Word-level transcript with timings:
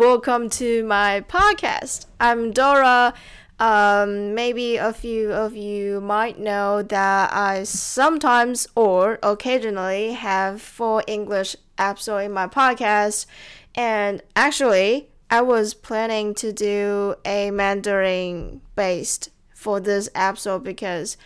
welcome 0.00 0.48
to 0.48 0.82
my 0.84 1.22
podcast. 1.28 2.06
I'm 2.18 2.52
Dora. 2.52 3.12
Um, 3.58 4.34
maybe 4.34 4.78
a 4.78 4.94
few 4.94 5.30
of 5.30 5.54
you 5.54 6.00
might 6.00 6.38
know 6.38 6.82
that 6.82 7.30
I 7.34 7.64
sometimes 7.64 8.66
or 8.74 9.18
occasionally 9.22 10.12
have 10.14 10.62
four 10.62 11.04
English 11.06 11.54
episodes 11.76 12.24
in 12.24 12.32
my 12.32 12.46
podcast. 12.46 13.26
And 13.74 14.22
actually, 14.34 15.10
I 15.28 15.42
was 15.42 15.74
planning 15.74 16.32
to 16.36 16.50
do 16.50 17.16
a 17.26 17.50
Mandarin 17.50 18.62
based 18.76 19.28
for 19.54 19.80
this 19.80 20.08
episode 20.14 20.64
because 20.64 21.18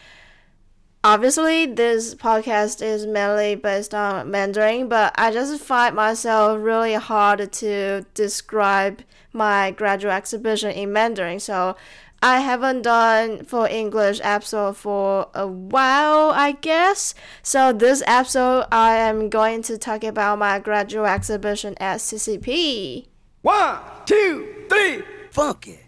obviously 1.05 1.67
this 1.67 2.15
podcast 2.15 2.83
is 2.83 3.07
mainly 3.07 3.55
based 3.55 3.95
on 3.95 4.31
Mandarin, 4.31 4.89
but 4.89 5.15
I 5.17 5.31
just 5.31 5.63
find 5.63 5.95
myself 5.95 6.59
really 6.61 6.95
hard 6.95 7.53
to 7.53 8.07
describe 8.15 9.03
my 9.33 9.71
graduate 9.71 10.15
exhibition 10.15 10.71
in 10.71 10.93
Mandarin. 10.93 11.39
So 11.41 11.77
I 12.23 12.41
haven't 12.41 12.83
done 12.83 13.45
for 13.45 13.69
English 13.69 14.21
episode 14.23 14.79
for 14.79 15.29
a 15.35 15.47
while, 15.47 16.31
I 16.31 16.53
guess. 16.53 17.15
So 17.43 17.73
this 17.73 18.03
episode 18.07 18.67
I 18.73 18.97
am 18.97 19.29
going 19.29 19.61
to 19.65 19.77
talk 19.77 20.03
about 20.03 20.39
my 20.39 20.59
graduate 20.59 21.11
exhibition 21.11 21.75
at 21.79 21.99
CCP. 21.99 23.07
One, 23.43 23.79
two, 24.07 24.65
three, 24.71 25.03
funk 25.31 25.69
it. 25.69 25.85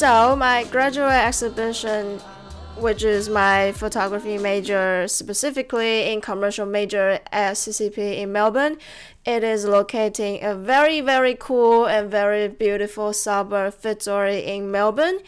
So 0.00 0.34
my 0.34 0.64
graduate 0.64 1.12
exhibition, 1.12 2.20
which 2.78 3.04
is 3.04 3.28
my 3.28 3.72
photography 3.72 4.38
major 4.38 5.06
specifically 5.06 6.10
in 6.10 6.22
commercial 6.22 6.64
major 6.64 7.20
at 7.30 7.56
CCP 7.56 8.16
in 8.16 8.32
Melbourne, 8.32 8.78
it 9.26 9.44
is 9.44 9.66
located 9.66 10.18
in 10.18 10.42
a 10.42 10.54
very 10.54 11.02
very 11.02 11.36
cool 11.38 11.84
and 11.84 12.10
very 12.10 12.48
beautiful 12.48 13.12
suburb 13.12 13.74
Fitzroy 13.74 14.40
in 14.40 14.70
Melbourne. 14.70 15.18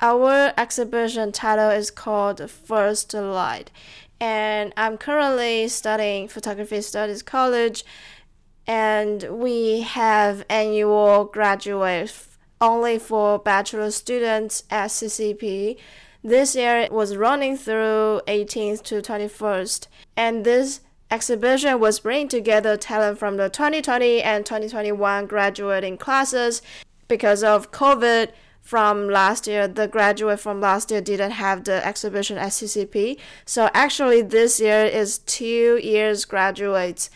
Our 0.00 0.52
exhibition 0.56 1.32
title 1.32 1.70
is 1.70 1.90
called 1.90 2.48
First 2.48 3.12
Light, 3.12 3.72
and 4.20 4.72
I'm 4.76 4.96
currently 4.96 5.66
studying 5.66 6.28
photography 6.28 6.82
studies 6.82 7.24
college, 7.24 7.84
and 8.64 9.24
we 9.24 9.80
have 9.80 10.44
annual 10.48 11.24
graduate 11.24 12.10
only 12.60 12.98
for 12.98 13.38
bachelor 13.38 13.90
students 13.90 14.64
at 14.70 14.90
CCP. 14.90 15.76
This 16.22 16.54
year 16.54 16.88
was 16.90 17.16
running 17.16 17.56
through 17.56 18.20
18th 18.26 18.82
to 18.84 19.00
21st, 19.00 19.86
and 20.16 20.44
this 20.44 20.80
exhibition 21.10 21.80
was 21.80 22.00
bringing 22.00 22.28
together 22.28 22.76
talent 22.76 23.18
from 23.18 23.36
the 23.36 23.48
2020 23.48 24.22
and 24.22 24.44
2021 24.44 25.26
graduating 25.26 25.96
classes. 25.96 26.60
Because 27.08 27.42
of 27.42 27.72
COVID 27.72 28.30
from 28.60 29.08
last 29.08 29.46
year, 29.46 29.66
the 29.66 29.88
graduate 29.88 30.38
from 30.38 30.60
last 30.60 30.90
year 30.90 31.00
didn't 31.00 31.32
have 31.32 31.64
the 31.64 31.84
exhibition 31.84 32.36
at 32.36 32.50
CCP. 32.50 33.18
So 33.46 33.70
actually, 33.72 34.22
this 34.22 34.60
year 34.60 34.84
is 34.84 35.18
two 35.18 35.80
years 35.82 36.24
graduates. 36.26 37.10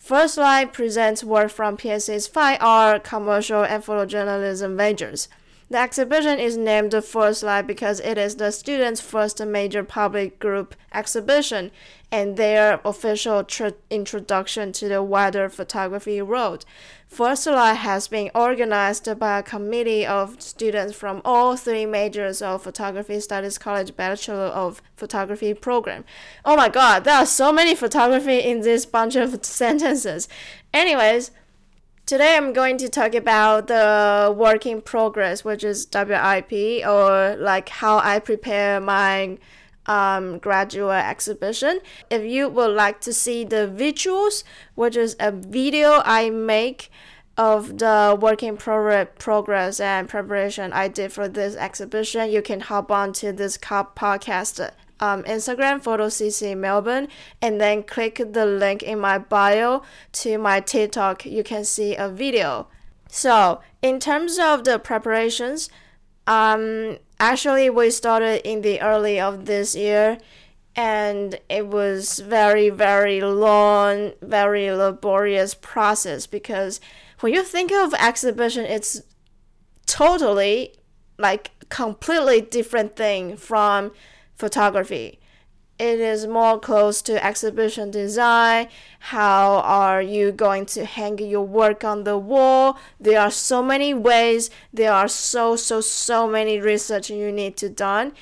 First 0.00 0.38
Light 0.38 0.72
presents 0.72 1.22
work 1.22 1.50
from 1.50 1.76
PSC's 1.76 2.26
fine 2.26 2.56
art, 2.58 3.04
commercial, 3.04 3.62
and 3.62 3.84
photojournalism 3.84 4.74
majors. 4.74 5.28
The 5.70 5.78
exhibition 5.78 6.40
is 6.40 6.56
named 6.56 6.92
First 7.04 7.44
Light 7.44 7.62
because 7.62 8.00
it 8.00 8.18
is 8.18 8.34
the 8.34 8.50
students' 8.50 9.00
first 9.00 9.40
major 9.46 9.84
public 9.84 10.40
group 10.40 10.74
exhibition 10.92 11.70
and 12.10 12.36
their 12.36 12.80
official 12.84 13.44
tr- 13.44 13.78
introduction 13.88 14.72
to 14.72 14.88
the 14.88 15.00
wider 15.00 15.48
photography 15.48 16.20
world. 16.22 16.64
First 17.06 17.46
Light 17.46 17.74
has 17.74 18.08
been 18.08 18.32
organized 18.34 19.16
by 19.20 19.38
a 19.38 19.44
committee 19.44 20.04
of 20.04 20.42
students 20.42 20.96
from 20.96 21.22
all 21.24 21.54
three 21.56 21.86
majors 21.86 22.42
of 22.42 22.64
Photography 22.64 23.20
Studies 23.20 23.56
College 23.56 23.94
Bachelor 23.94 24.46
of 24.46 24.82
Photography 24.96 25.54
program. 25.54 26.04
Oh 26.44 26.56
my 26.56 26.68
god, 26.68 27.04
there 27.04 27.14
are 27.14 27.26
so 27.26 27.52
many 27.52 27.76
photography 27.76 28.38
in 28.38 28.62
this 28.62 28.86
bunch 28.86 29.14
of 29.14 29.44
sentences. 29.44 30.28
Anyways, 30.74 31.30
Today 32.10 32.36
I'm 32.36 32.52
going 32.52 32.76
to 32.78 32.88
talk 32.88 33.14
about 33.14 33.68
the 33.68 34.34
work 34.36 34.66
in 34.66 34.82
progress, 34.82 35.44
which 35.44 35.62
is 35.62 35.86
WIP, 35.94 36.84
or 36.84 37.36
like 37.38 37.68
how 37.68 37.98
I 37.98 38.18
prepare 38.18 38.80
my 38.80 39.38
um, 39.86 40.38
graduate 40.38 41.04
exhibition. 41.04 41.78
If 42.10 42.24
you 42.24 42.48
would 42.48 42.74
like 42.74 43.00
to 43.02 43.12
see 43.12 43.44
the 43.44 43.72
visuals, 43.72 44.42
which 44.74 44.96
is 44.96 45.14
a 45.20 45.30
video 45.30 46.02
I 46.04 46.30
make 46.30 46.90
of 47.36 47.78
the 47.78 48.18
work 48.20 48.42
in 48.42 48.56
pro- 48.56 49.04
progress 49.04 49.78
and 49.78 50.08
preparation 50.08 50.72
I 50.72 50.88
did 50.88 51.12
for 51.12 51.28
this 51.28 51.54
exhibition, 51.54 52.28
you 52.28 52.42
can 52.42 52.58
hop 52.58 52.90
on 52.90 53.12
to 53.22 53.32
this 53.32 53.56
podcast 53.56 54.72
um, 55.00 55.22
Instagram, 55.24 55.82
PhotoCC 55.82 56.56
Melbourne, 56.56 57.08
and 57.40 57.60
then 57.60 57.82
click 57.82 58.22
the 58.32 58.46
link 58.46 58.82
in 58.82 59.00
my 59.00 59.18
bio 59.18 59.82
to 60.12 60.38
my 60.38 60.60
TikTok. 60.60 61.26
You 61.26 61.42
can 61.42 61.64
see 61.64 61.96
a 61.96 62.08
video. 62.08 62.68
So, 63.08 63.60
in 63.82 63.98
terms 63.98 64.38
of 64.38 64.64
the 64.64 64.78
preparations, 64.78 65.68
um, 66.26 66.98
actually 67.18 67.68
we 67.70 67.90
started 67.90 68.46
in 68.48 68.62
the 68.62 68.80
early 68.80 69.18
of 69.18 69.46
this 69.46 69.74
year, 69.74 70.18
and 70.76 71.40
it 71.48 71.66
was 71.66 72.20
very 72.20 72.70
very 72.70 73.20
long, 73.20 74.12
very 74.22 74.70
laborious 74.70 75.54
process 75.54 76.26
because 76.26 76.80
when 77.20 77.34
you 77.34 77.42
think 77.42 77.72
of 77.72 77.92
exhibition, 77.94 78.64
it's 78.64 79.02
totally 79.86 80.74
like 81.18 81.50
completely 81.68 82.40
different 82.40 82.96
thing 82.96 83.36
from 83.36 83.92
photography. 84.40 85.20
It 85.80 85.98
is 85.98 86.26
more 86.26 86.60
close 86.60 87.00
to 87.02 87.24
exhibition 87.24 87.90
design. 87.90 88.68
How 88.98 89.60
are 89.60 90.02
you 90.02 90.30
going 90.30 90.66
to 90.76 90.84
hang 90.84 91.18
your 91.18 91.46
work 91.46 91.84
on 91.84 92.04
the 92.04 92.18
wall? 92.18 92.78
There 93.00 93.18
are 93.18 93.30
so 93.30 93.62
many 93.62 93.94
ways. 93.94 94.50
There 94.74 94.92
are 94.92 95.08
so 95.08 95.56
so 95.56 95.80
so 95.80 96.28
many 96.28 96.60
research 96.60 97.08
you 97.08 97.32
need 97.32 97.56
to 97.56 97.70
done. 97.70 98.12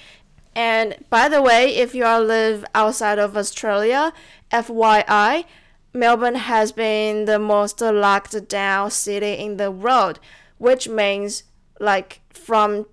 And 0.55 1.05
by 1.11 1.29
the 1.29 1.43
way, 1.43 1.75
if 1.75 1.97
you 1.97 2.05
are 2.05 2.21
live 2.21 2.65
outside 2.77 3.19
of 3.19 3.37
Australia, 3.37 4.12
FYI, 4.53 5.45
Melbourne 5.93 6.37
has 6.37 6.71
been 6.71 7.25
the 7.25 7.41
most 7.41 7.81
locked 7.81 8.49
down 8.49 8.93
city 8.93 9.33
in 9.33 9.56
the 9.56 9.73
world, 9.73 10.21
which 10.59 10.89
means 10.89 11.43
like 11.81 12.21
from 12.31 12.87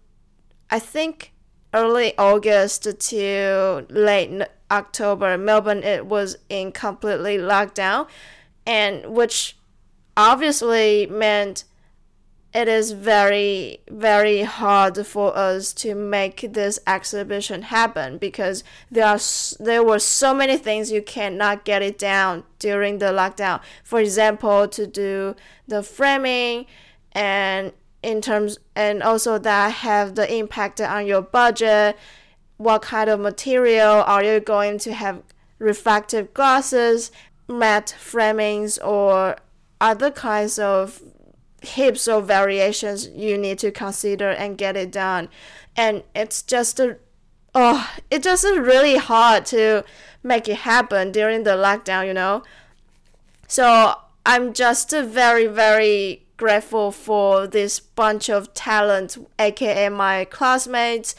I 0.71 0.79
think 0.79 1.34
early 1.75 2.17
August 2.17 2.87
to 2.99 3.85
late 3.89 4.41
October, 4.71 5.37
Melbourne 5.37 5.83
it 5.83 6.05
was 6.05 6.37
in 6.49 6.71
completely 6.71 7.37
lockdown, 7.37 8.07
and 8.65 9.05
which 9.05 9.57
obviously 10.17 11.05
meant 11.05 11.65
it 12.53 12.69
is 12.69 12.93
very 12.93 13.81
very 13.89 14.43
hard 14.43 15.05
for 15.05 15.35
us 15.35 15.73
to 15.73 15.93
make 15.93 16.53
this 16.53 16.79
exhibition 16.87 17.63
happen 17.63 18.17
because 18.17 18.63
there 18.89 19.05
are 19.05 19.19
there 19.59 19.83
were 19.83 19.99
so 19.99 20.33
many 20.33 20.57
things 20.57 20.89
you 20.89 21.01
cannot 21.01 21.65
get 21.65 21.81
it 21.81 21.99
down 21.99 22.45
during 22.59 22.99
the 22.99 23.07
lockdown. 23.07 23.59
For 23.83 23.99
example 23.99 24.69
to 24.69 24.87
do 24.87 25.35
the 25.67 25.83
framing 25.83 26.65
and 27.11 27.73
in 28.05 28.21
terms 28.21 28.59
and 28.75 29.01
also 29.01 29.39
that 29.39 29.71
have 29.71 30.13
the 30.13 30.31
impact 30.31 30.79
on 30.79 31.07
your 31.07 31.23
budget. 31.23 31.97
What 32.57 32.83
kind 32.83 33.09
of 33.09 33.19
material 33.19 34.03
are 34.05 34.23
you 34.23 34.39
going 34.39 34.77
to 34.79 34.93
have 34.93 35.23
reflective 35.57 36.33
glasses 36.33 37.11
matte 37.47 37.95
framings 37.99 38.77
or 38.85 39.37
other 39.81 40.11
kinds 40.11 40.59
of 40.59 41.01
heaps 41.61 42.07
of 42.07 42.27
variations 42.27 43.07
you 43.07 43.37
need 43.37 43.57
to 43.59 43.71
consider 43.71 44.29
and 44.29 44.57
get 44.57 44.77
it 44.77 44.91
done? 44.91 45.27
And 45.75 46.03
it's 46.13 46.43
just 46.43 46.79
a 46.79 46.97
oh 47.55 47.89
it 48.11 48.21
just 48.21 48.45
really 48.45 48.97
hard 48.97 49.47
to 49.47 49.83
make 50.21 50.47
it 50.47 50.57
happen 50.57 51.11
during 51.11 51.43
the 51.43 51.51
lockdown 51.51 52.05
you 52.05 52.13
know? 52.13 52.43
So 53.47 53.95
i'm 54.27 54.53
just 54.53 54.93
a 54.93 55.03
very 55.03 55.47
very 55.47 56.24
grateful 56.37 56.91
for 56.91 57.47
this 57.47 57.79
bunch 57.79 58.29
of 58.29 58.53
talent, 58.53 59.17
aka 59.39 59.89
my 59.89 60.25
classmates, 60.25 61.15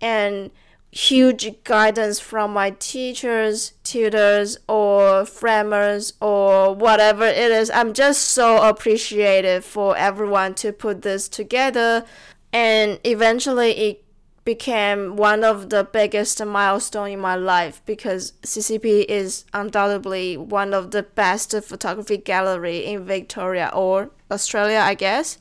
and 0.00 0.50
huge 0.90 1.62
guidance 1.64 2.18
from 2.18 2.52
my 2.52 2.70
teachers, 2.70 3.72
tutors, 3.84 4.58
or 4.68 5.24
framers, 5.24 6.14
or 6.20 6.74
whatever 6.74 7.24
it 7.26 7.50
is. 7.50 7.70
I'm 7.70 7.92
just 7.92 8.22
so 8.22 8.68
appreciative 8.68 9.64
for 9.64 9.96
everyone 9.96 10.54
to 10.56 10.72
put 10.72 11.02
this 11.02 11.28
together, 11.28 12.04
and 12.52 12.98
eventually 13.04 13.70
it 13.72 14.04
became 14.44 15.14
one 15.14 15.44
of 15.44 15.68
the 15.68 15.84
biggest 15.84 16.42
milestone 16.42 17.10
in 17.10 17.20
my 17.20 17.34
life 17.34 17.82
because 17.84 18.32
CCP 18.44 19.04
is 19.06 19.44
undoubtedly 19.52 20.38
one 20.38 20.72
of 20.72 20.90
the 20.90 21.02
best 21.02 21.52
photography 21.64 22.16
gallery 22.16 22.78
in 22.78 23.04
Victoria 23.04 23.70
or 23.74 24.10
Australia, 24.30 24.78
I 24.78 24.94
guess. 24.94 25.38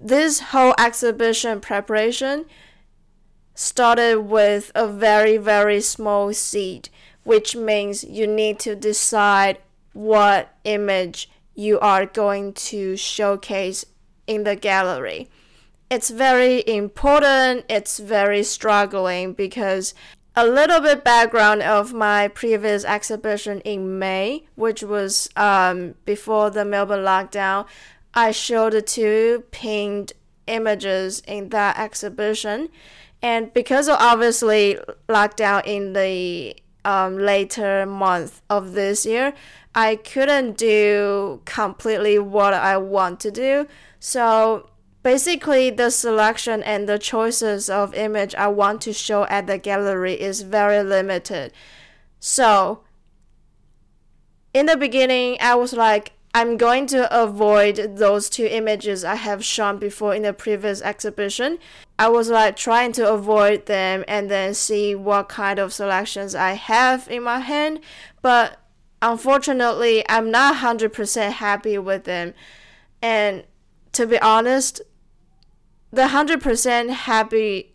This 0.00 0.40
whole 0.40 0.74
exhibition 0.78 1.60
preparation 1.60 2.46
started 3.54 4.20
with 4.20 4.72
a 4.74 4.86
very 4.86 5.36
very 5.36 5.80
small 5.80 6.32
seed, 6.32 6.88
which 7.24 7.54
means 7.54 8.04
you 8.04 8.26
need 8.26 8.58
to 8.60 8.74
decide 8.74 9.58
what 9.92 10.54
image 10.64 11.28
you 11.54 11.78
are 11.80 12.06
going 12.06 12.52
to 12.52 12.96
showcase 12.96 13.84
in 14.26 14.44
the 14.44 14.56
gallery 14.56 15.28
it's 15.90 16.08
very 16.08 16.62
important. 16.68 17.64
It's 17.68 17.98
very 17.98 18.44
struggling 18.44 19.32
because 19.32 19.92
a 20.36 20.46
little 20.46 20.80
bit 20.80 21.02
background 21.02 21.62
of 21.62 21.92
my 21.92 22.28
previous 22.28 22.84
exhibition 22.84 23.60
in 23.62 23.98
May, 23.98 24.46
which 24.54 24.84
was 24.84 25.28
um, 25.34 25.96
before 26.04 26.48
the 26.50 26.64
Melbourne 26.64 27.00
lockdown. 27.00 27.66
I 28.14 28.32
showed 28.32 28.86
two 28.86 29.44
pinned 29.50 30.12
images 30.46 31.20
in 31.26 31.50
that 31.50 31.78
exhibition, 31.78 32.68
and 33.22 33.52
because 33.52 33.88
of 33.88 33.96
obviously 34.00 34.78
lockdown 35.08 35.62
in 35.66 35.92
the 35.92 36.56
um, 36.84 37.18
later 37.18 37.86
month 37.86 38.40
of 38.48 38.72
this 38.72 39.04
year, 39.04 39.34
I 39.74 39.96
couldn't 39.96 40.56
do 40.56 41.42
completely 41.44 42.18
what 42.18 42.54
I 42.54 42.76
want 42.76 43.20
to 43.20 43.30
do. 43.30 43.68
So 44.00 44.70
basically 45.02 45.70
the 45.70 45.90
selection 45.90 46.62
and 46.62 46.88
the 46.88 46.98
choices 46.98 47.70
of 47.70 47.94
image 47.94 48.34
I 48.34 48.48
want 48.48 48.80
to 48.82 48.92
show 48.92 49.24
at 49.24 49.46
the 49.46 49.58
gallery 49.58 50.14
is 50.14 50.42
very 50.42 50.82
limited. 50.82 51.52
So 52.18 52.82
in 54.52 54.66
the 54.66 54.76
beginning 54.76 55.36
I 55.40 55.54
was 55.54 55.72
like 55.72 56.12
I'm 56.32 56.56
going 56.56 56.86
to 56.88 57.22
avoid 57.22 57.96
those 57.96 58.30
two 58.30 58.46
images 58.46 59.04
I 59.04 59.16
have 59.16 59.44
shown 59.44 59.78
before 59.78 60.14
in 60.14 60.22
the 60.22 60.32
previous 60.32 60.80
exhibition. 60.80 61.58
I 61.98 62.08
was 62.08 62.30
like 62.30 62.56
trying 62.56 62.92
to 62.92 63.12
avoid 63.12 63.66
them 63.66 64.04
and 64.06 64.30
then 64.30 64.54
see 64.54 64.94
what 64.94 65.28
kind 65.28 65.58
of 65.58 65.72
selections 65.72 66.34
I 66.34 66.52
have 66.52 67.08
in 67.08 67.24
my 67.24 67.40
hand, 67.40 67.80
but 68.22 68.58
unfortunately 69.02 70.04
I'm 70.08 70.30
not 70.30 70.56
100% 70.56 71.32
happy 71.32 71.78
with 71.78 72.04
them. 72.04 72.34
And 73.02 73.44
to 73.92 74.06
be 74.06 74.18
honest, 74.20 74.80
the 75.90 76.02
100% 76.02 76.90
happy 76.90 77.74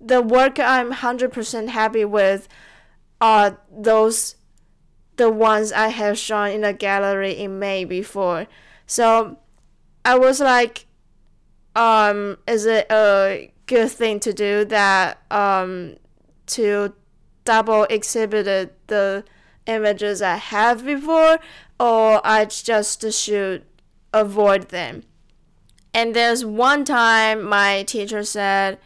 the 0.00 0.20
work 0.20 0.58
I'm 0.58 0.92
100% 0.92 1.68
happy 1.68 2.04
with 2.04 2.48
are 3.20 3.58
those 3.70 4.36
the 5.16 5.30
ones 5.30 5.72
I 5.72 5.88
have 5.88 6.18
shown 6.18 6.50
in 6.50 6.60
the 6.62 6.72
gallery 6.72 7.32
in 7.32 7.58
May 7.58 7.84
before. 7.84 8.46
So 8.86 9.38
I 10.04 10.18
was 10.18 10.40
like 10.40 10.86
um 11.74 12.38
is 12.46 12.64
it 12.64 12.86
a 12.90 13.52
good 13.66 13.90
thing 13.90 14.20
to 14.20 14.32
do 14.32 14.64
that 14.64 15.20
um 15.30 15.96
to 16.46 16.94
double 17.44 17.84
exhibited 17.84 18.70
the 18.86 19.24
images 19.66 20.22
I 20.22 20.36
have 20.36 20.84
before 20.84 21.38
or 21.78 22.20
I 22.24 22.44
just 22.44 23.10
should 23.12 23.64
avoid 24.12 24.68
them. 24.68 25.02
And 25.92 26.14
there's 26.14 26.44
one 26.44 26.84
time 26.84 27.42
my 27.42 27.82
teacher 27.84 28.22
said, 28.22 28.78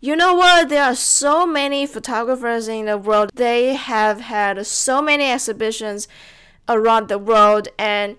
you 0.00 0.16
know 0.16 0.34
what? 0.34 0.68
There 0.68 0.82
are 0.82 0.94
so 0.94 1.46
many 1.46 1.86
photographers 1.86 2.68
in 2.68 2.86
the 2.86 2.96
world. 2.98 3.30
They 3.34 3.74
have 3.74 4.20
had 4.20 4.66
so 4.66 5.02
many 5.02 5.30
exhibitions 5.30 6.08
around 6.68 7.08
the 7.08 7.18
world, 7.18 7.68
and 7.78 8.16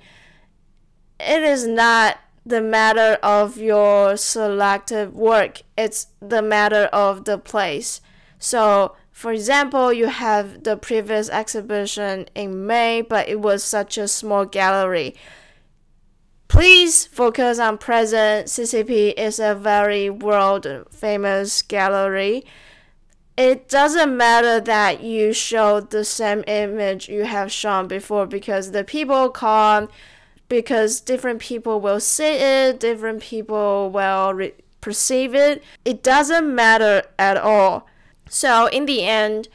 it 1.20 1.42
is 1.42 1.66
not 1.66 2.18
the 2.46 2.62
matter 2.62 3.18
of 3.22 3.58
your 3.58 4.18
selective 4.18 5.14
work, 5.14 5.62
it's 5.78 6.08
the 6.20 6.42
matter 6.42 6.86
of 6.92 7.26
the 7.26 7.38
place. 7.38 8.02
So, 8.40 8.96
for 9.12 9.32
example, 9.32 9.94
you 9.94 10.08
have 10.08 10.64
the 10.64 10.76
previous 10.76 11.30
exhibition 11.30 12.28
in 12.34 12.66
May, 12.66 13.02
but 13.02 13.30
it 13.30 13.40
was 13.40 13.64
such 13.64 13.98
a 13.98 14.08
small 14.08 14.46
gallery. 14.46 15.16
Please 16.52 17.06
focus 17.06 17.60
on 17.60 17.78
present. 17.78 18.48
CCP 18.48 19.14
is 19.18 19.40
a 19.40 19.56
very 19.56 20.10
world 20.10 20.68
famous 20.92 21.62
gallery. 21.62 22.44
It 23.38 23.70
doesn't 23.70 24.18
matter 24.18 24.60
that 24.60 25.02
you 25.02 25.32
show 25.32 25.80
the 25.80 26.04
same 26.04 26.44
image 26.48 27.08
you 27.08 27.24
have 27.24 27.54
shown 27.54 27.88
before 27.88 28.26
because 28.26 28.72
the 28.72 28.84
people 28.84 29.30
come, 29.30 29.88
because 30.50 31.00
different 31.00 31.40
people 31.40 31.80
will 31.80 32.02
see 32.02 32.34
it, 32.34 32.82
different 32.82 33.22
people 33.22 33.90
will 33.90 34.34
re- 34.34 34.54
perceive 34.82 35.34
it. 35.34 35.64
It 35.86 36.04
doesn't 36.04 36.54
matter 36.54 37.04
at 37.18 37.38
all. 37.38 37.88
So, 38.28 38.66
in 38.66 38.88
the 38.88 39.04
end, 39.04 39.48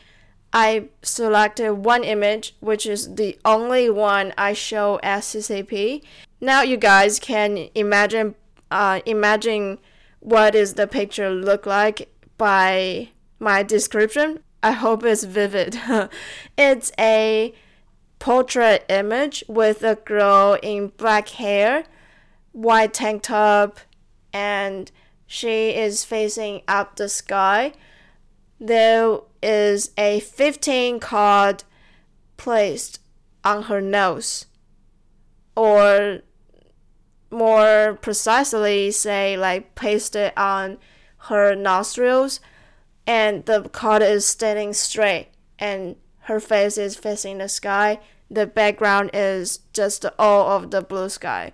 I 0.51 0.89
selected 1.03 1.75
one 1.75 2.05
image, 2.05 2.57
which 2.61 2.87
is 2.87 3.17
the 3.17 3.39
only 3.45 3.91
one 3.91 4.33
I 4.39 4.55
show 4.55 4.99
at 5.03 5.25
CCP, 5.25 6.03
now 6.41 6.63
you 6.63 6.77
guys 6.77 7.19
can 7.19 7.69
imagine 7.75 8.35
uh, 8.71 9.01
imagine 9.07 9.79
what 10.21 10.55
is 10.55 10.75
the 10.75 10.87
picture 10.87 11.31
look 11.31 11.67
like 11.67 12.09
by 12.37 13.09
my 13.39 13.63
description. 13.63 14.41
I 14.63 14.73
hope 14.73 15.05
it's 15.05 15.25
vivid. 15.25 15.79
it's 16.59 16.93
a 16.99 17.55
portrait 18.19 18.85
image 18.89 19.45
with 19.47 19.83
a 19.83 19.95
girl 19.95 20.59
in 20.63 20.89
black 20.97 21.29
hair, 21.29 21.85
white 22.53 22.95
tank 22.95 23.23
top, 23.23 23.79
and 24.33 24.91
she 25.27 25.71
is 25.71 26.05
facing 26.05 26.63
up 26.67 26.97
the 26.97 27.09
sky. 27.09 27.73
There 28.59 29.21
is 29.43 29.91
a 29.97 30.21
15 30.21 30.99
card 30.99 31.65
placed 32.37 33.01
on 33.45 33.65
her 33.65 33.81
nose 33.81 34.47
or 35.57 36.21
more 37.31 37.99
precisely 38.01 38.91
say 38.91 39.37
like 39.37 39.75
pasted 39.75 40.33
on 40.37 40.79
her 41.29 41.55
nostrils 41.55 42.41
and 43.07 43.45
the 43.47 43.69
card 43.71 44.03
is 44.03 44.25
standing 44.25 44.73
straight 44.73 45.29
and 45.59 45.97
her 46.21 46.41
face 46.41 46.77
is 46.77 46.97
facing 46.97 47.39
the 47.39 47.49
sky. 47.49 48.01
The 48.31 48.47
background 48.47 49.11
is 49.15 49.61
just 49.73 50.05
all 50.19 50.51
of 50.57 50.71
the 50.71 50.83
blue 50.83 51.09
sky. 51.09 51.53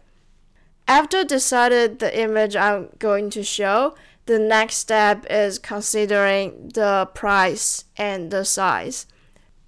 After 0.89 1.25
decided 1.25 1.99
the 2.01 2.19
image 2.19 2.57
i'm 2.57 2.89
going 2.99 3.31
to 3.31 3.43
show 3.43 3.95
the 4.27 4.39
next 4.39 4.77
step 4.77 5.27
is 5.31 5.59
considering 5.59 6.71
the 6.75 7.09
price 7.15 7.85
and 7.97 8.31
the 8.31 8.45
size 8.45 9.07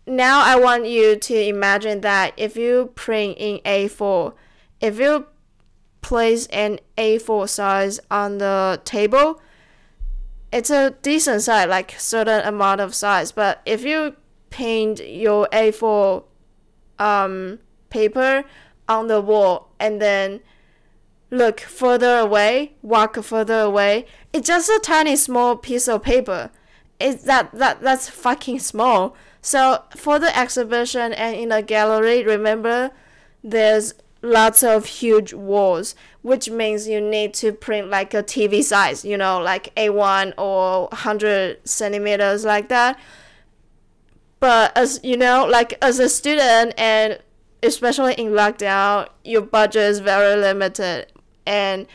now 0.07 0.43
I 0.43 0.57
want 0.57 0.87
you 0.87 1.17
to 1.17 1.35
imagine 1.35 2.01
that 2.03 2.35
if 2.37 2.57
you 2.57 2.93
print 2.95 3.37
in 3.39 3.59
A4, 3.65 4.35
if 4.81 4.99
you 4.99 5.27
place 6.03 6.47
an 6.49 6.79
A4 6.99 7.49
size 7.49 8.01
on 8.11 8.39
the 8.39 8.81
table, 8.85 9.41
it's 10.53 10.71
a 10.71 10.95
decent 11.03 11.43
size, 11.43 11.69
like 11.69 11.95
certain 11.99 12.47
amount 12.47 12.81
of 12.81 12.95
size. 12.95 13.33
But 13.33 13.63
if 13.65 13.85
you 13.85 14.17
paint 14.51 15.01
your 15.05 15.49
A4 15.53 16.23
um, 16.99 17.59
paper 17.91 18.45
on 18.89 19.09
the 19.09 19.21
wall 19.21 19.71
and 19.81 20.01
then 20.01 20.41
look 21.31 21.61
further 21.61 22.19
away, 22.19 22.75
walk 22.83 23.17
further 23.23 23.61
away, 23.61 24.07
it's 24.33 24.47
just 24.47 24.69
a 24.69 24.79
tiny 24.83 25.17
small 25.17 25.57
piece 25.57 25.89
of 25.89 26.03
paper. 26.03 26.51
It's 27.01 27.25
that 27.25 27.51
that 27.53 27.81
that's 27.81 28.09
fucking 28.09 28.61
small. 28.61 29.17
So 29.45 29.83
for 29.95 30.19
the 30.19 30.35
exhibition 30.35 31.13
and 31.13 31.37
in 31.37 31.51
the 31.51 31.61
gallery, 31.61 32.25
remember 32.25 32.93
there's 33.43 33.93
lots 34.23 34.63
of 34.63 34.87
huge 34.87 35.35
walls, 35.35 35.95
which 36.23 36.49
means 36.49 36.89
you 36.89 36.99
need 36.99 37.35
to 37.35 37.53
print 37.53 37.91
like 37.91 38.15
a 38.15 38.23
TV 38.23 38.63
size, 38.63 39.05
you 39.05 39.19
know, 39.19 39.39
like 39.39 39.75
A1 39.75 40.33
or 40.39 40.87
100 40.87 41.69
centimeters 41.69 42.47
like 42.47 42.71
that. 42.71 42.99
But 44.41 44.75
as 44.79 44.99
you 45.03 45.19
know, 45.19 45.45
like 45.45 45.77
as 45.83 45.99
a 45.99 46.09
student 46.09 46.73
and 46.79 47.19
especially 47.63 48.15
in 48.15 48.31
lockdown, 48.31 49.11
your 49.25 49.43
budget 49.43 49.83
is 49.83 50.01
very 50.01 50.41
limited 50.41 51.13
and 51.47 51.87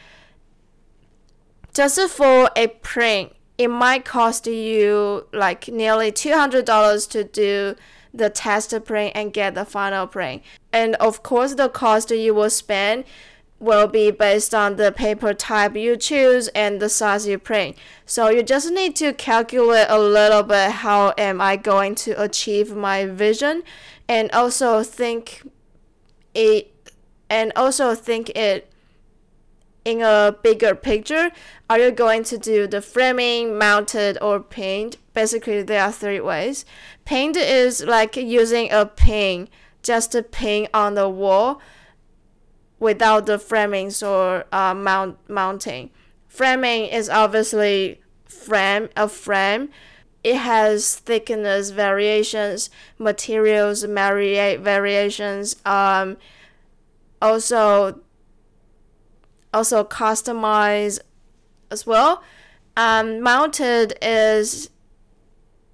just 1.74 2.00
for 2.12 2.52
a 2.56 2.68
print 2.68 3.34
it 3.60 3.68
might 3.68 4.06
cost 4.06 4.48
you 4.48 5.28
like 5.34 5.68
nearly 5.68 6.14
$200 6.14 7.10
to 7.10 7.24
do 7.26 7.76
the 8.14 8.30
test 8.30 8.74
print 8.86 9.12
and 9.14 9.34
get 9.34 9.54
the 9.54 9.66
final 9.66 10.08
print. 10.08 10.42
And 10.72 10.96
of 10.96 11.24
course, 11.24 11.56
the 11.56 11.68
cost 11.68 12.10
you 12.10 12.34
will 12.34 12.50
spend 12.50 13.04
will 13.60 13.88
be 13.88 14.12
based 14.12 14.56
on 14.56 14.78
the 14.78 14.94
paper 14.94 15.34
type 15.34 15.76
you 15.76 15.98
choose 15.98 16.48
and 16.50 16.80
the 16.80 16.88
size 16.88 17.28
you 17.28 17.38
print. 17.38 17.76
So 18.06 18.30
you 18.30 18.44
just 18.44 18.72
need 18.72 18.96
to 18.96 19.12
calculate 19.12 19.88
a 19.90 20.00
little 20.00 20.44
bit 20.44 20.72
how 20.72 21.14
am 21.18 21.42
I 21.42 21.58
going 21.58 21.96
to 21.96 22.12
achieve 22.12 22.74
my 22.74 23.06
vision 23.06 23.64
and 24.08 24.32
also 24.32 24.84
think 24.84 25.44
it 26.34 26.74
and 27.30 27.52
also 27.58 27.94
think 27.94 28.30
it 28.30 28.72
in 29.84 30.02
a 30.02 30.36
bigger 30.42 30.76
picture. 30.76 31.32
Are 31.70 31.78
you 31.78 31.92
going 31.92 32.24
to 32.24 32.38
do 32.40 32.66
the 32.66 32.82
framing, 32.82 33.56
mounted 33.56 34.18
or 34.22 34.40
paint? 34.40 34.98
Basically 35.14 35.62
there 35.62 35.84
are 35.84 35.92
three 35.92 36.20
ways. 36.20 36.66
Paint 37.06 37.38
is 37.38 37.84
like 37.84 38.16
using 38.16 38.72
a 38.72 38.88
pin, 38.88 39.50
just 39.84 40.16
a 40.16 40.24
pin 40.24 40.68
on 40.74 40.96
the 40.96 41.08
wall 41.08 41.62
without 42.80 43.28
the 43.28 43.38
framings 43.38 44.06
or 44.06 44.46
uh, 44.52 44.74
mount 44.74 45.18
mounting. 45.30 45.92
Framing 46.28 46.86
is 46.86 47.08
obviously 47.08 48.02
frame 48.26 48.90
a 48.96 49.08
frame. 49.08 49.70
It 50.24 50.38
has 50.38 50.96
thickness 50.96 51.70
variations, 51.70 52.72
materials 52.98 53.84
vari- 53.84 54.56
variations. 54.56 55.56
Um, 55.66 56.18
also, 57.22 58.02
also 59.54 59.84
customize 59.84 61.00
as 61.72 61.86
well. 61.86 62.24
Um, 62.76 63.22
mounted 63.22 63.98
is 64.02 64.70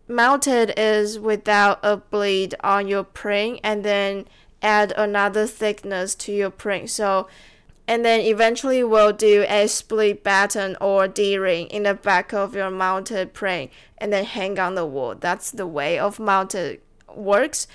mounted 0.07 0.73
is 0.77 1.19
without 1.19 1.79
a 1.83 1.97
bleed 1.97 2.55
on 2.61 2.87
your 2.87 3.03
print 3.03 3.59
and 3.63 3.83
then 3.83 4.25
add 4.61 4.93
another 4.95 5.47
thickness 5.47 6.15
to 6.15 6.31
your 6.31 6.49
print. 6.49 6.89
So, 6.89 7.27
and 7.87 8.03
then 8.05 8.21
eventually 8.21 8.83
we'll 8.83 9.13
do 9.13 9.45
a 9.47 9.67
split 9.67 10.23
batten 10.23 10.75
or 10.81 11.07
D-ring 11.07 11.67
in 11.67 11.83
the 11.83 11.93
back 11.93 12.33
of 12.33 12.55
your 12.55 12.71
mounted 12.71 13.33
print 13.33 13.71
and 13.97 14.11
then 14.11 14.25
hang 14.25 14.59
on 14.59 14.75
the 14.75 14.85
wall. 14.85 15.15
That's 15.15 15.51
the 15.51 15.67
way 15.67 15.99
of 15.99 16.19
mounted 16.19 16.81
works. 17.13 17.67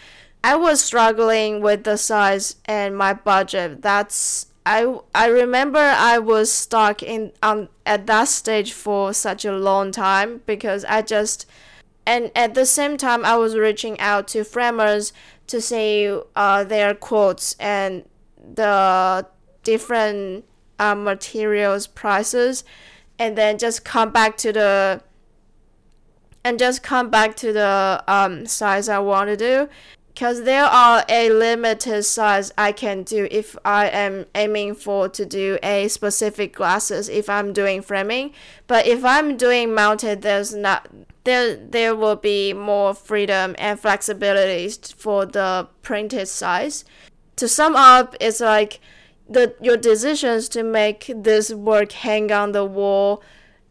I 0.42 0.56
was 0.56 0.80
struggling 0.80 1.60
with 1.60 1.84
the 1.84 1.96
size 1.96 2.56
and 2.64 2.96
my 2.96 3.12
budget. 3.12 3.82
That's 3.82 4.46
I 4.66 4.98
I 5.14 5.26
remember 5.26 5.78
I 5.78 6.18
was 6.18 6.52
stuck 6.52 7.02
in 7.02 7.32
on 7.42 7.68
at 7.86 8.06
that 8.06 8.28
stage 8.28 8.72
for 8.72 9.12
such 9.12 9.44
a 9.44 9.52
long 9.52 9.90
time 9.90 10.42
because 10.46 10.84
I 10.84 11.02
just 11.02 11.46
and 12.06 12.30
at 12.34 12.54
the 12.54 12.66
same 12.66 12.96
time 12.96 13.24
I 13.24 13.36
was 13.36 13.56
reaching 13.56 13.98
out 14.00 14.28
to 14.28 14.44
framers 14.44 15.12
to 15.46 15.60
see 15.60 16.18
uh, 16.36 16.64
their 16.64 16.94
quotes 16.94 17.56
and 17.58 18.04
the 18.54 19.26
different 19.62 20.44
uh, 20.78 20.94
materials 20.94 21.86
prices 21.86 22.64
and 23.18 23.36
then 23.36 23.58
just 23.58 23.84
come 23.84 24.10
back 24.10 24.36
to 24.38 24.52
the 24.52 25.02
and 26.44 26.58
just 26.58 26.82
come 26.82 27.10
back 27.10 27.36
to 27.36 27.52
the 27.52 28.02
um, 28.08 28.46
size 28.46 28.88
I 28.88 28.98
want 28.98 29.28
to 29.28 29.36
do 29.36 29.68
because 30.20 30.42
there 30.42 30.66
are 30.66 31.02
a 31.08 31.30
limited 31.30 32.02
size 32.02 32.52
I 32.58 32.72
can 32.72 33.04
do 33.04 33.26
if 33.30 33.56
I 33.64 33.88
am 33.88 34.26
aiming 34.34 34.74
for 34.74 35.08
to 35.08 35.24
do 35.24 35.58
a 35.62 35.88
specific 35.88 36.54
glasses 36.54 37.08
if 37.08 37.30
I'm 37.30 37.54
doing 37.54 37.80
framing 37.80 38.34
but 38.66 38.86
if 38.86 39.02
I'm 39.02 39.38
doing 39.38 39.72
mounted 39.72 40.20
there's 40.20 40.54
not 40.54 40.90
there 41.24 41.56
there 41.56 41.96
will 41.96 42.16
be 42.16 42.52
more 42.52 42.92
freedom 42.92 43.56
and 43.58 43.80
flexibility 43.80 44.68
for 44.94 45.24
the 45.24 45.68
printed 45.80 46.28
size. 46.28 46.84
To 47.36 47.48
sum 47.48 47.74
up, 47.74 48.14
it's 48.20 48.40
like 48.40 48.78
the 49.26 49.54
your 49.62 49.78
decisions 49.78 50.50
to 50.50 50.62
make 50.62 51.10
this 51.16 51.50
work 51.50 51.92
hang 51.92 52.30
on 52.30 52.52
the 52.52 52.66
wall 52.66 53.22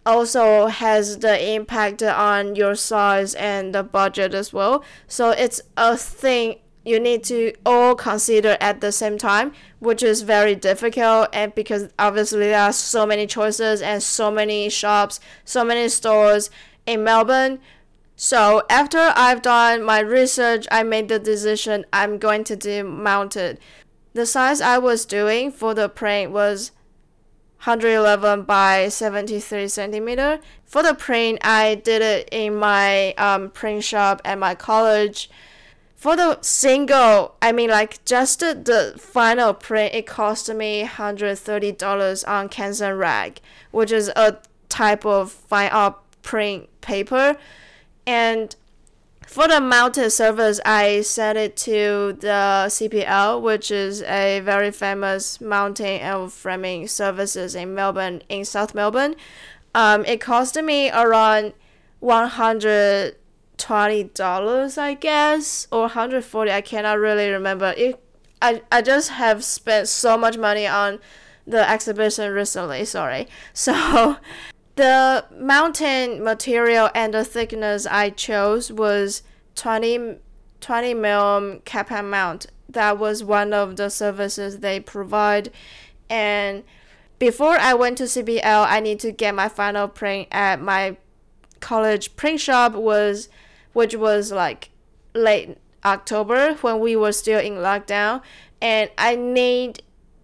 also 0.06 0.68
has 0.68 1.20
the 1.20 1.54
impact 1.54 2.02
on 2.02 2.56
your 2.56 2.76
size 2.76 3.36
and 3.36 3.76
the 3.76 3.84
budget 3.84 4.34
as 4.34 4.54
well. 4.54 4.84
So 5.08 5.32
it's 5.32 5.62
a 5.78 5.98
thing 5.98 6.60
you 6.86 7.00
need 7.00 7.24
to 7.26 7.54
all 7.66 7.94
consider 7.94 8.58
at 8.60 8.82
the 8.82 8.92
same 8.92 9.18
time, 9.18 9.54
which 9.80 10.02
is 10.02 10.22
very 10.22 10.56
difficult 10.56 11.30
and 11.34 11.54
because 11.54 11.90
obviously 12.00 12.40
there 12.40 12.60
are 12.60 12.74
so 12.74 13.06
many 13.06 13.28
choices 13.28 13.82
and 13.82 14.02
so 14.02 14.32
many 14.32 14.70
shops, 14.70 15.20
so 15.46 15.64
many 15.64 15.90
stores 15.90 16.50
in 16.86 17.04
Melbourne. 17.04 17.60
So 18.16 18.64
after 18.70 19.14
I've 19.16 19.42
done 19.42 19.84
my 19.84 20.00
research, 20.00 20.68
I 20.72 20.84
made 20.84 21.10
the 21.10 21.20
decision 21.20 21.86
I'm 21.94 22.18
going 22.18 22.44
to 22.46 22.56
do 22.56 22.84
mounted. 22.84 23.60
The 24.14 24.26
size 24.26 24.60
I 24.60 24.78
was 24.78 25.06
doing 25.06 25.52
for 25.52 25.74
the 25.74 25.88
print 25.88 26.32
was 26.32 26.72
111 27.64 28.44
by 28.44 28.88
73 28.88 29.68
centimeter. 29.68 30.40
For 30.66 30.82
the 30.82 30.94
print, 30.94 31.40
I 31.44 31.76
did 31.76 32.02
it 32.02 32.30
in 32.32 32.56
my 32.56 33.14
um, 33.14 33.50
print 33.50 33.84
shop 33.84 34.22
at 34.24 34.40
my 34.40 34.56
college. 34.56 35.30
For 35.98 36.16
the 36.16 36.42
single, 36.42 37.36
I 37.42 37.52
mean 37.52 37.70
like 37.70 38.04
just 38.06 38.40
the, 38.40 38.94
final 38.98 39.54
print, 39.54 39.94
it 39.94 40.08
cost 40.08 40.54
me 40.54 40.86
$130 40.86 42.28
on 42.28 42.48
Canson 42.48 42.98
rag, 42.98 43.42
which 43.72 43.92
is 43.92 44.08
a 44.16 44.38
type 44.70 45.06
of 45.06 45.30
fine 45.30 45.70
art 45.72 45.98
print 46.22 46.70
paper. 46.80 47.36
And 48.08 48.56
for 49.30 49.48
the 49.48 49.62
mounted 49.62 50.10
service, 50.10 50.60
I 50.66 51.02
sent 51.02 51.38
it 51.38 51.56
to 51.58 52.18
the 52.20 52.66
CPL, 52.68 53.44
which 53.44 53.70
is 53.70 54.02
a 54.02 54.40
very 54.40 54.72
famous 54.72 55.40
mounting 55.40 56.02
and 56.02 56.34
framing 56.34 56.88
services 56.88 57.54
in 57.54 57.76
Melbourne, 57.76 58.24
in 58.28 58.44
South 58.44 58.74
Melbourne. 58.74 59.14
Um, 59.76 60.04
it 60.06 60.20
cost 60.20 60.56
me 60.60 60.90
around 60.90 61.54
one 62.00 62.28
hundred 62.28 63.18
twenty 63.58 64.06
dollars, 64.06 64.80
I 64.80 64.96
guess, 64.96 65.68
or 65.72 65.88
hundred 65.90 66.26
forty. 66.26 66.52
I 66.52 66.62
cannot 66.62 66.98
really 66.98 67.30
remember. 67.30 67.76
It, 67.78 68.04
I 68.42 68.64
I 68.72 68.82
just 68.82 69.12
have 69.12 69.44
spent 69.44 69.88
so 69.90 70.18
much 70.18 70.40
money 70.40 70.66
on 70.66 70.98
the 71.46 71.70
exhibition 71.70 72.32
recently. 72.32 72.84
Sorry. 72.84 73.28
So 73.54 74.18
the 74.80 75.26
mountain 75.38 76.24
material 76.24 76.90
and 76.96 77.14
the 77.14 77.26
thickness 77.26 77.86
I 77.86 78.12
chose 78.12 78.72
was 78.72 79.24
20, 79.56 80.16
20 80.62 80.94
mm 80.94 81.66
Kapa 81.66 82.02
mount. 82.02 82.46
That 82.70 82.98
was 82.98 83.22
one 83.22 83.52
of 83.52 83.76
the 83.76 83.90
services 83.90 84.60
they 84.60 84.80
provide. 84.80 85.52
And 86.10 86.64
before 87.20 87.58
I 87.58 87.74
went 87.74 87.98
to 87.98 88.06
CPL, 88.06 88.68
I 88.70 88.80
need 88.80 89.02
to 89.02 89.12
get 89.12 89.36
my 89.36 89.50
final 89.50 89.90
print 89.90 90.30
at 90.32 90.62
my 90.62 90.96
college 91.60 92.16
print 92.16 92.40
shop 92.40 92.72
was 92.72 93.28
which 93.74 93.94
was 93.94 94.32
like 94.32 94.70
late 95.14 95.58
October 95.84 96.54
when 96.62 96.80
we 96.80 96.96
were 96.96 97.12
still 97.12 97.42
in 97.42 97.56
lockdown 97.56 98.22
and 98.62 98.90
I 98.98 99.18
need 99.18 99.84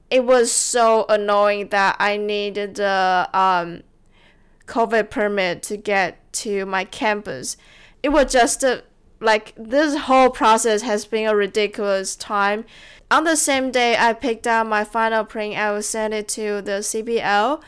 it 0.09 0.23
was 0.23 0.49
so 0.49 1.05
annoying 1.09 1.67
that 1.69 1.97
I 1.99 2.15
needed 2.15 2.75
the 2.75 3.29
um 3.33 3.83
COVID 4.67 5.09
permit 5.09 5.63
to 5.63 5.77
get 5.77 6.31
to 6.33 6.65
my 6.65 6.85
campus. 6.85 7.57
It 8.03 8.09
was 8.09 8.31
just 8.31 8.63
a, 8.63 8.83
like 9.19 9.53
this 9.57 9.95
whole 10.01 10.29
process 10.29 10.81
has 10.81 11.05
been 11.05 11.27
a 11.27 11.35
ridiculous 11.35 12.15
time. 12.15 12.65
On 13.11 13.23
the 13.23 13.35
same 13.35 13.71
day 13.71 13.95
I 13.97 14.13
picked 14.13 14.47
up 14.47 14.67
my 14.67 14.83
final 14.83 15.23
print, 15.23 15.57
I 15.57 15.71
will 15.71 15.83
send 15.83 16.13
it 16.13 16.27
to 16.29 16.61
the 16.61 16.81
CPL, 16.81 17.61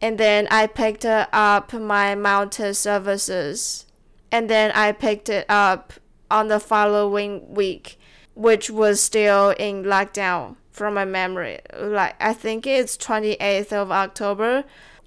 and 0.00 0.18
then 0.18 0.48
I 0.50 0.66
picked 0.66 1.04
up 1.04 1.72
my 1.72 2.14
mounted 2.14 2.74
services, 2.74 3.86
and 4.30 4.50
then 4.50 4.72
I 4.72 4.92
picked 4.92 5.28
it 5.28 5.46
up 5.48 5.94
on 6.30 6.48
the 6.48 6.60
following 6.60 7.54
week, 7.54 7.98
which 8.34 8.68
was 8.68 9.00
still 9.00 9.50
in 9.50 9.84
lockdown 9.84 10.56
from 10.70 10.94
my 10.94 11.04
memory. 11.04 11.60
Like 11.78 12.16
I 12.20 12.32
think 12.34 12.66
it's 12.66 12.96
28th 12.96 13.72
of 13.72 13.92
October. 13.92 14.64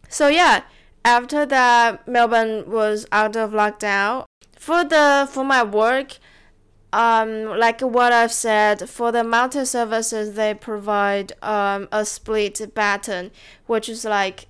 So 0.07 0.29
yeah, 0.29 0.63
after 1.07 1.45
that 1.45 2.05
melbourne 2.07 2.69
was 2.69 3.05
out 3.11 3.35
of 3.35 3.51
lockdown 3.51 4.25
for 4.57 4.83
the 4.83 5.27
for 5.31 5.43
my 5.43 5.63
work 5.63 6.17
um, 6.93 7.45
like 7.45 7.81
what 7.81 8.13
I've 8.13 8.31
said, 8.31 8.89
for 8.89 9.11
the 9.11 9.23
mounted 9.23 9.65
services, 9.65 10.35
they 10.35 10.53
provide 10.53 11.33
um, 11.41 11.87
a 11.91 12.05
split 12.05 12.73
batten, 12.73 13.31
which 13.65 13.89
is 13.89 14.05
like, 14.05 14.47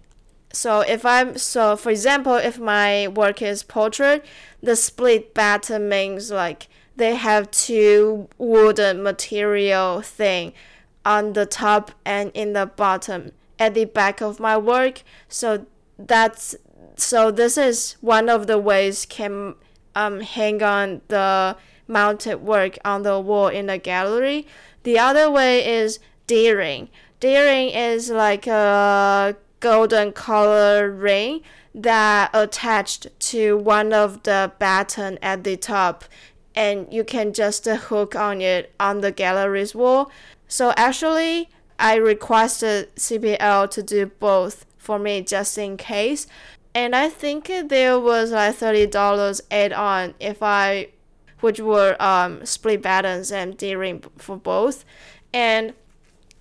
so 0.54 0.82
if 0.82 1.06
I'm, 1.06 1.38
so 1.38 1.76
for 1.76 1.90
example, 1.90 2.36
if 2.36 2.60
my 2.60 3.08
work 3.08 3.42
is 3.42 3.64
portrait, 3.64 4.24
the 4.62 4.76
split 4.76 5.34
batten 5.34 5.90
means 5.90 6.32
like 6.32 6.68
they 6.96 7.16
have 7.16 7.52
two 7.52 8.30
wooden 8.38 9.04
material 9.04 10.02
thing 10.02 10.54
on 11.06 11.34
the 11.34 11.46
top 11.46 11.92
and 12.06 12.32
in 12.34 12.54
the 12.54 12.66
bottom 12.66 13.32
at 13.60 13.74
the 13.74 13.86
back 13.86 14.22
of 14.22 14.40
my 14.40 14.58
work. 14.58 15.04
So 15.28 15.66
that's 15.98 16.56
so 16.96 17.32
this 17.32 17.58
is 17.58 17.96
one 18.02 18.30
of 18.30 18.48
the 18.48 18.58
ways 18.58 19.06
can 19.06 19.56
um, 19.96 20.20
hang 20.22 20.62
on 20.64 21.02
the 21.08 21.58
mounted 21.88 22.38
work 22.38 22.78
on 22.84 23.04
the 23.04 23.20
wall 23.20 23.48
in 23.48 23.68
the 23.68 23.78
gallery. 23.78 24.48
The 24.84 25.00
other 25.00 25.30
way 25.30 25.66
is 25.66 26.00
D-ring. 26.28 26.90
D-ring 27.20 27.70
is 27.70 28.10
like 28.10 28.48
a 28.48 29.36
golden 29.60 30.12
color 30.12 30.92
ring 30.92 31.42
that 31.74 32.30
attached 32.34 33.08
to 33.20 33.58
one 33.58 33.94
of 33.94 34.24
the 34.24 34.52
button 34.60 35.18
at 35.22 35.44
the 35.44 35.58
top 35.58 36.06
and 36.56 36.92
you 36.92 37.04
can 37.04 37.34
just 37.34 37.66
hook 37.66 38.16
on 38.16 38.42
it 38.42 38.74
on 38.80 39.02
the 39.02 39.12
gallery's 39.12 39.76
wall. 39.76 40.12
So 40.48 40.74
actually 40.76 41.50
I 41.80 41.96
requested 41.96 42.96
CPL 42.96 43.70
to 43.72 43.84
do 43.84 44.08
both 44.08 44.66
for 44.88 44.98
me 44.98 45.22
just 45.22 45.58
in 45.58 45.76
case. 45.76 46.28
And 46.74 46.96
I 46.96 47.10
think 47.10 47.52
there 47.66 48.00
was 48.00 48.32
like 48.32 48.56
thirty 48.56 48.88
dollars 48.88 49.42
add 49.52 49.74
on 49.74 50.14
if 50.20 50.42
I 50.42 50.88
which 51.42 51.60
were 51.60 52.02
um, 52.02 52.44
split 52.46 52.82
battens 52.82 53.32
and 53.32 53.58
D-ring 53.58 54.04
for 54.18 54.38
both. 54.38 54.86
And 55.34 55.74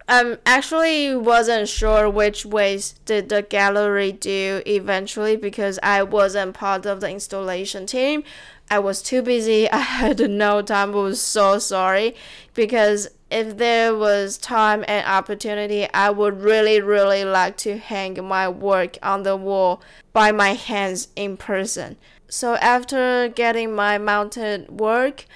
I 0.09 0.39
actually 0.47 1.17
wasn't 1.17 1.69
sure 1.69 2.09
which 2.09 2.47
ways 2.47 2.95
did 3.05 3.29
the 3.29 3.43
gallery 3.43 4.13
do 4.13 4.63
eventually 4.65 5.37
because 5.37 5.79
I 5.83 6.05
wasn't 6.05 6.55
part 6.55 6.87
of 6.87 7.01
the 7.01 7.11
installation 7.11 7.85
team. 7.85 8.23
I 8.71 8.79
was 8.79 9.03
too 9.03 9.23
busy. 9.23 9.69
I 9.71 9.79
had 9.79 10.31
no 10.31 10.63
time. 10.63 10.93
I 10.93 10.99
was 10.99 11.21
so 11.21 11.59
sorry 11.59 12.15
because 12.55 13.09
if 13.31 13.57
there 13.57 13.95
was 13.95 14.39
time 14.39 14.85
and 14.87 15.07
opportunity, 15.07 15.89
I 15.93 16.11
would 16.11 16.41
really, 16.41 16.81
really 16.81 17.25
like 17.25 17.57
to 17.59 17.77
hang 17.77 18.25
my 18.25 18.49
work 18.49 18.99
on 19.03 19.25
the 19.25 19.37
wall 19.37 19.83
by 20.13 20.33
my 20.33 20.55
hands 20.55 21.09
in 21.17 21.37
person. 21.37 21.97
So 22.29 22.55
after 22.57 23.29
getting 23.29 23.75
my 23.75 23.99
mounted 23.99 24.71
work, 24.71 25.27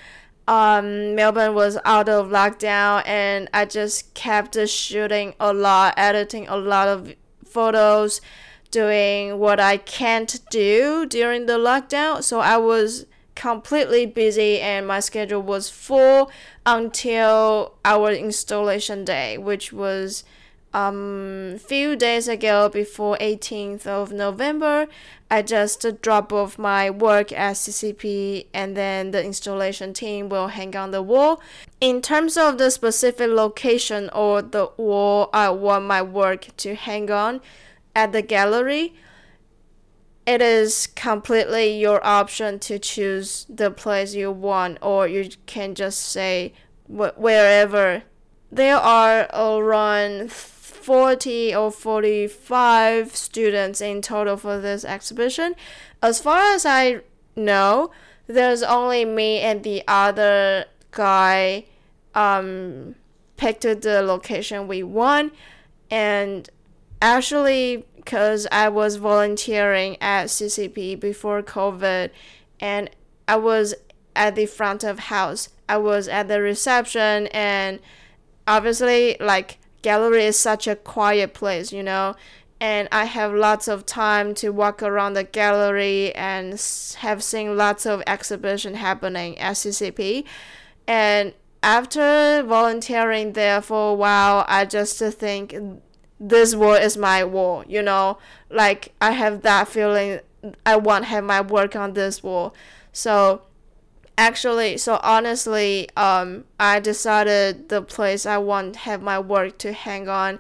um, 0.47 1.15
Melbourne 1.15 1.55
was 1.55 1.79
out 1.85 2.09
of 2.09 2.29
lockdown, 2.29 3.03
and 3.07 3.49
I 3.55 3.65
just 3.65 4.15
kept 4.15 4.57
shooting 4.69 5.35
a 5.39 5.53
lot, 5.53 5.95
editing 5.97 6.49
a 6.49 6.57
lot 6.57 6.89
of 6.89 7.15
photos, 7.45 8.21
doing 8.71 9.39
what 9.39 9.61
I 9.61 9.77
can't 9.77 10.41
do 10.51 11.07
during 11.07 11.47
the 11.47 11.59
lockdown. 11.59 12.23
So 12.23 12.41
I 12.41 12.57
was 12.57 13.07
completely 13.41 14.05
busy, 14.05 14.61
and 14.61 14.87
my 14.87 15.01
schedule 15.01 15.41
was 15.41 15.71
full 15.71 16.31
until 16.67 17.73
our 17.87 18.13
installation 18.13 19.03
day, 19.03 19.39
which 19.39 19.73
was 19.73 20.25
um 20.73 21.59
few 21.59 21.97
days 21.97 22.29
ago 22.29 22.69
before 22.69 23.17
18th 23.21 23.89
of 23.89 24.13
November 24.13 24.87
I 25.29 25.43
just 25.43 25.85
drop 26.01 26.33
off 26.33 26.59
my 26.59 26.91
work 26.91 27.33
at 27.33 27.57
CCP 27.57 28.47
and 28.55 28.77
then 28.77 29.11
the 29.11 29.25
installation 29.25 29.93
team 29.93 30.29
will 30.29 30.49
hang 30.49 30.77
on 30.77 30.93
the 30.93 31.03
wall. 31.03 31.41
In 31.81 32.01
terms 32.01 32.37
of 32.37 32.59
the 32.59 32.71
specific 32.71 33.31
location 33.31 34.11
or 34.13 34.43
the 34.43 34.71
wall 34.77 35.29
I 35.33 35.51
want 35.51 35.87
my 35.87 36.03
work 36.03 36.57
to 36.59 36.77
hang 36.77 37.11
on 37.11 37.41
at 37.97 38.13
the 38.13 38.23
gallery, 38.23 38.95
it 40.31 40.41
is 40.41 40.87
completely 40.87 41.77
your 41.77 42.01
option 42.07 42.61
to 42.61 42.79
choose 42.79 43.47
the 43.49 43.69
place 43.69 44.15
you 44.15 44.31
want 44.31 44.79
or 44.81 45.09
you 45.09 45.29
can 45.47 45.75
just 45.75 45.99
say 46.01 46.53
wh- 46.87 47.19
wherever. 47.19 48.05
There 48.53 48.77
are 48.77 49.29
around 49.35 50.31
40 50.31 51.53
or 51.53 51.73
45 51.73 53.17
students 53.17 53.81
in 53.81 54.03
total 54.03 54.37
for 54.37 54.61
this 54.61 54.85
exhibition. 54.85 55.57
As 56.01 56.21
far 56.21 56.55
as 56.55 56.65
I 56.65 57.01
know, 57.35 57.91
there's 58.29 58.63
only 58.63 59.05
me 59.05 59.41
and 59.41 59.65
the 59.65 59.83
other 59.89 60.67
guy 60.93 61.65
um, 62.15 62.95
picked 63.37 63.63
the 63.63 64.01
location 64.01 64.69
we 64.69 64.85
want. 64.85 65.35
And 65.91 66.49
actually, 67.03 67.85
because 68.05 68.47
I 68.51 68.69
was 68.69 68.97
volunteering 68.97 69.97
at 70.01 70.27
CCP 70.27 70.99
before 70.99 71.43
COVID, 71.43 72.11
and 72.59 72.91
I 73.29 73.37
was 73.37 73.75
at 74.17 74.35
the 74.35 74.47
front 74.47 74.85
of 74.85 74.99
house, 74.99 75.51
I 75.69 75.77
was 75.77 76.09
at 76.09 76.29
the 76.29 76.41
reception, 76.41 77.29
and 77.29 77.81
obviously, 78.47 79.17
like 79.21 79.59
gallery 79.83 80.25
is 80.25 80.39
such 80.39 80.67
a 80.67 80.77
quiet 80.77 81.35
place, 81.35 81.73
you 81.73 81.83
know, 81.83 82.17
and 82.61 82.89
I 82.93 83.05
have 83.05 83.33
lots 83.33 83.69
of 83.69 83.87
time 83.87 84.35
to 84.37 84.51
walk 84.51 84.83
around 84.83 85.15
the 85.15 85.25
gallery 85.25 86.15
and 86.15 86.53
have 86.99 87.23
seen 87.23 87.57
lots 87.57 87.87
of 87.87 88.03
exhibition 88.07 88.75
happening 88.75 89.39
at 89.39 89.57
CCP. 89.57 90.25
And 90.87 91.33
after 91.63 92.43
volunteering 92.47 93.33
there 93.33 93.63
for 93.63 93.93
a 93.93 93.95
while, 93.95 94.45
I 94.49 94.65
just 94.65 94.99
think 94.99 95.55
this 96.21 96.55
wall 96.55 96.75
is 96.75 96.97
my 96.97 97.25
wall, 97.25 97.65
you 97.67 97.83
know, 97.83 98.19
like 98.51 98.93
I 99.01 99.13
have 99.13 99.43
that 99.43 99.69
feeling 99.69 100.21
I 100.65 100.77
want 100.77 101.05
to 101.05 101.09
have 101.11 101.25
my 101.25 101.41
work 101.41 101.75
on 101.75 101.95
this 101.95 102.23
wall. 102.23 102.55
So 102.93 103.43
actually 104.21 104.77
so 104.77 105.01
honestly 105.03 105.89
um 105.97 106.45
i 106.61 106.79
decided 106.79 107.71
the 107.71 107.81
place 107.81 108.27
i 108.27 108.37
want 108.37 108.77
have 108.77 109.01
my 109.01 109.19
work 109.19 109.57
to 109.57 109.73
hang 109.73 110.11
on 110.11 110.39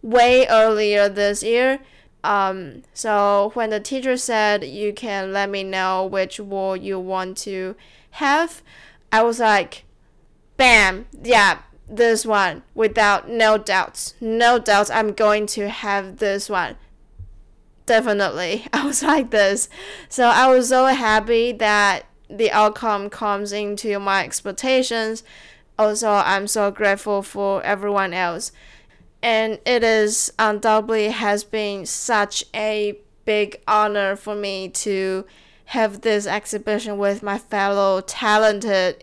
way 0.00 0.46
earlier 0.48 1.08
this 1.08 1.42
year 1.42 1.80
um 2.22 2.82
so 2.94 3.50
when 3.54 3.70
the 3.70 3.80
teacher 3.80 4.16
said 4.16 4.62
you 4.62 4.92
can 4.92 5.32
let 5.32 5.50
me 5.50 5.64
know 5.64 6.06
which 6.06 6.38
wall 6.38 6.76
you 6.76 7.00
want 7.00 7.36
to 7.36 7.74
have 8.12 8.62
i 9.10 9.20
was 9.20 9.40
like 9.40 9.82
bam 10.56 11.04
yeah 11.24 11.58
this 11.88 12.26
one 12.26 12.62
without 12.74 13.28
no 13.28 13.56
doubts 13.56 14.14
no 14.20 14.58
doubts 14.58 14.90
i'm 14.90 15.12
going 15.12 15.46
to 15.46 15.68
have 15.68 16.16
this 16.18 16.48
one 16.48 16.76
definitely 17.86 18.66
i 18.72 18.84
was 18.84 19.02
like 19.02 19.30
this 19.30 19.68
so 20.08 20.26
i 20.26 20.48
was 20.48 20.68
so 20.68 20.86
happy 20.86 21.52
that 21.52 22.06
the 22.28 22.50
outcome 22.50 23.08
comes 23.08 23.52
into 23.52 23.98
my 23.98 24.24
expectations. 24.24 25.22
Also, 25.78 26.10
I'm 26.10 26.46
so 26.46 26.70
grateful 26.70 27.22
for 27.22 27.62
everyone 27.62 28.12
else. 28.12 28.52
And 29.22 29.58
it 29.64 29.82
is 29.82 30.32
undoubtedly 30.38 31.08
has 31.08 31.44
been 31.44 31.86
such 31.86 32.44
a 32.54 32.98
big 33.24 33.60
honor 33.66 34.16
for 34.16 34.34
me 34.34 34.68
to 34.68 35.26
have 35.66 36.02
this 36.02 36.26
exhibition 36.26 36.96
with 36.96 37.22
my 37.22 37.38
fellow 37.38 38.00
talented 38.00 39.02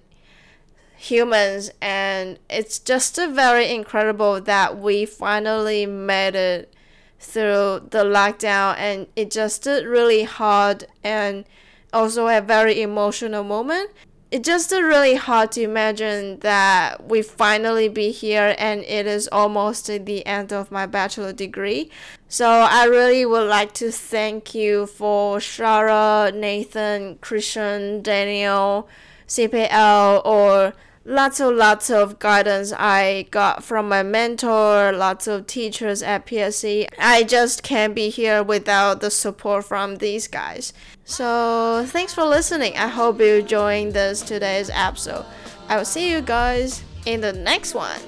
humans 1.04 1.70
and 1.82 2.40
it's 2.50 2.80
just 2.80 3.16
very 3.16 3.70
incredible 3.70 4.40
that 4.42 4.80
we 4.80 5.06
finally 5.06 5.86
made 5.86 6.36
it 6.36 6.74
through 7.20 7.88
the 7.92 8.04
lockdown 8.04 8.76
and 8.78 9.08
it 9.16 9.30
just 9.30 9.64
did 9.64 9.86
really 9.86 10.24
hard 10.24 10.86
and 11.04 11.46
also 11.92 12.28
a 12.28 12.42
very 12.42 12.82
emotional 12.82 13.44
moment. 13.44 13.90
It's 14.32 14.48
just 14.48 14.72
really 14.72 15.16
hard 15.16 15.52
to 15.52 15.62
imagine 15.62 16.40
that 16.40 17.06
we 17.08 17.22
finally 17.22 17.88
be 17.88 18.10
here 18.12 18.56
and 18.58 18.82
it 18.82 19.06
is 19.06 19.28
almost 19.32 19.86
the 19.88 20.26
end 20.26 20.52
of 20.52 20.72
my 20.72 20.86
bachelor 20.86 21.34
degree. 21.34 21.92
So 22.30 22.50
I 22.50 22.86
really 22.86 23.26
would 23.26 23.48
like 23.48 23.74
to 23.76 23.92
thank 23.92 24.56
you 24.56 24.88
for 24.88 25.38
Shara, 25.38 26.34
Nathan, 26.34 27.20
Christian, 27.22 28.02
Daniel, 28.02 28.88
CPL, 29.28 30.26
or 30.26 30.74
lots 31.06 31.40
of 31.40 31.56
lots 31.56 31.90
of 31.90 32.20
guidance 32.20 32.74
I 32.78 33.28
got 33.32 33.64
from 33.64 33.90
my 33.90 34.04
mentor, 34.04 34.92
lots 34.92 35.28
of 35.28 35.48
teachers 35.48 36.02
at 36.02 36.26
PSC. 36.26 36.88
I 36.98 37.24
just 37.24 37.64
can't 37.64 37.96
be 37.96 38.10
here 38.10 38.44
without 38.44 39.02
the 39.02 39.12
support 39.12 39.66
from 39.66 39.98
these 39.98 40.28
guys. 40.28 40.74
So 41.06 41.86
thanks 41.88 42.14
for 42.14 42.24
listening. 42.24 42.78
I 42.78 42.88
hope 42.88 43.20
you 43.20 43.36
enjoying 43.36 43.92
this 43.92 44.22
today's 44.22 44.70
episode. 44.74 45.26
I 45.68 45.78
will 45.78 45.86
see 45.86 46.12
you 46.12 46.22
guys 46.22 46.84
in 47.06 47.22
the 47.22 47.34
next 47.34 47.74
one. 47.74 48.00